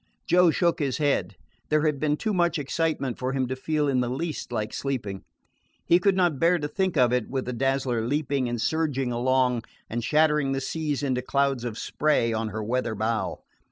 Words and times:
Joe 0.27 0.49
shook 0.49 0.79
his 0.79 0.97
head. 0.97 1.35
There 1.69 1.85
had 1.85 1.99
been 1.99 2.17
too 2.17 2.33
much 2.33 2.57
excitement 2.57 3.19
for 3.19 3.33
him 3.33 3.45
to 3.47 3.55
feel 3.55 3.87
in 3.87 3.99
the 3.99 4.09
least 4.09 4.51
like 4.51 4.73
sleeping. 4.73 5.21
He 5.85 5.99
could 5.99 6.15
not 6.15 6.39
bear 6.39 6.57
to 6.57 6.67
think 6.67 6.97
of 6.97 7.13
it 7.13 7.29
with 7.29 7.45
the 7.45 7.53
Dazzler 7.53 8.01
leaping 8.03 8.49
and 8.49 8.59
surging 8.59 9.11
along 9.11 9.61
and 9.91 10.03
shattering 10.03 10.53
the 10.53 10.59
seas 10.59 11.03
into 11.03 11.21
clouds 11.21 11.63
of 11.63 11.77
spray 11.77 12.33
on 12.33 12.47
her 12.49 12.63
weather 12.63 12.95
bow. 12.95 13.41